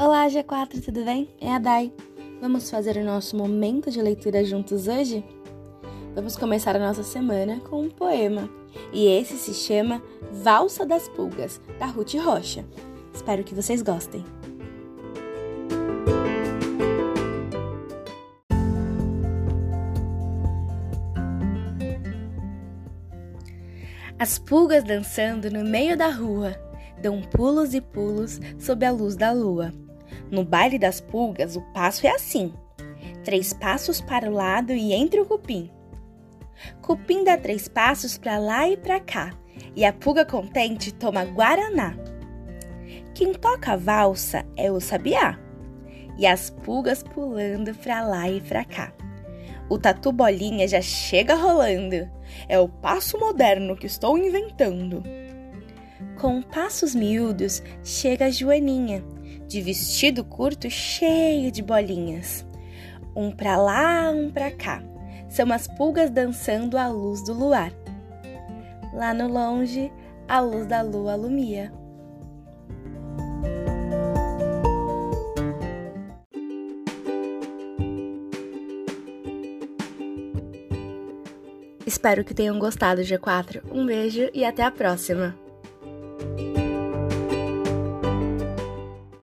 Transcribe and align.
Olá, 0.00 0.28
G4, 0.28 0.80
tudo 0.84 1.04
bem? 1.04 1.28
É 1.40 1.52
a 1.52 1.58
Dai. 1.58 1.92
Vamos 2.40 2.70
fazer 2.70 2.96
o 2.96 3.04
nosso 3.04 3.36
momento 3.36 3.90
de 3.90 4.00
leitura 4.00 4.44
juntos 4.44 4.86
hoje? 4.86 5.24
Vamos 6.14 6.36
começar 6.36 6.76
a 6.76 6.78
nossa 6.78 7.02
semana 7.02 7.58
com 7.68 7.82
um 7.82 7.90
poema. 7.90 8.48
E 8.92 9.08
esse 9.08 9.36
se 9.36 9.52
chama 9.52 10.00
Valsa 10.30 10.86
das 10.86 11.08
Pulgas, 11.08 11.60
da 11.80 11.86
Ruth 11.86 12.14
Rocha. 12.14 12.64
Espero 13.12 13.42
que 13.42 13.56
vocês 13.56 13.82
gostem. 13.82 14.24
As 24.16 24.38
pulgas 24.38 24.84
dançando 24.84 25.50
no 25.50 25.64
meio 25.64 25.96
da 25.96 26.08
rua 26.08 26.56
dão 27.02 27.20
pulos 27.20 27.74
e 27.74 27.80
pulos 27.80 28.40
sob 28.60 28.86
a 28.86 28.92
luz 28.92 29.16
da 29.16 29.32
lua. 29.32 29.72
No 30.30 30.44
baile 30.44 30.78
das 30.78 31.00
pulgas, 31.00 31.56
o 31.56 31.62
passo 31.72 32.06
é 32.06 32.10
assim: 32.10 32.52
três 33.24 33.52
passos 33.52 34.00
para 34.00 34.28
o 34.28 34.32
lado 34.32 34.72
e 34.72 34.92
entre 34.92 35.20
o 35.20 35.26
cupim. 35.26 35.70
Cupim 36.82 37.24
dá 37.24 37.36
três 37.36 37.68
passos 37.68 38.18
para 38.18 38.38
lá 38.38 38.68
e 38.68 38.76
para 38.76 39.00
cá, 39.00 39.32
e 39.74 39.84
a 39.84 39.92
pulga 39.92 40.24
contente 40.24 40.92
toma 40.92 41.24
guaraná. 41.24 41.94
Quem 43.14 43.32
toca 43.32 43.72
a 43.72 43.76
valsa 43.76 44.44
é 44.56 44.70
o 44.70 44.80
sabiá, 44.80 45.38
e 46.18 46.26
as 46.26 46.50
pulgas 46.50 47.02
pulando 47.02 47.74
para 47.74 48.02
lá 48.02 48.28
e 48.28 48.40
para 48.40 48.64
cá. 48.64 48.92
O 49.70 49.78
tatu 49.78 50.12
bolinha 50.12 50.66
já 50.66 50.80
chega 50.80 51.34
rolando, 51.34 52.08
é 52.48 52.58
o 52.58 52.68
passo 52.68 53.18
moderno 53.18 53.76
que 53.76 53.86
estou 53.86 54.16
inventando. 54.16 55.02
Com 56.18 56.42
passos 56.42 56.94
miúdos 56.94 57.62
chega 57.84 58.26
a 58.26 58.30
Joaninha, 58.30 59.04
de 59.48 59.62
vestido 59.62 60.22
curto 60.22 60.68
cheio 60.70 61.50
de 61.50 61.62
bolinhas. 61.62 62.46
Um 63.16 63.30
pra 63.30 63.56
lá, 63.56 64.10
um 64.10 64.30
pra 64.30 64.50
cá. 64.50 64.82
São 65.28 65.50
as 65.52 65.66
pulgas 65.66 66.10
dançando 66.10 66.76
à 66.76 66.86
luz 66.88 67.24
do 67.24 67.32
luar. 67.32 67.72
Lá 68.92 69.12
no 69.12 69.26
longe, 69.26 69.90
a 70.28 70.40
luz 70.40 70.66
da 70.66 70.82
lua 70.82 71.14
alumia. 71.14 71.72
Espero 81.86 82.22
que 82.22 82.34
tenham 82.34 82.58
gostado, 82.58 83.00
G4. 83.00 83.62
Um 83.72 83.86
beijo 83.86 84.28
e 84.34 84.44
até 84.44 84.62
a 84.62 84.70
próxima! 84.70 85.47